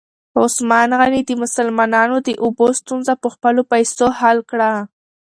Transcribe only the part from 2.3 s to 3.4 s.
اوبو ستونزه په